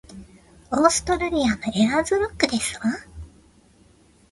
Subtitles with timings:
[0.71, 2.85] オーストラリアのエアーズロックですわ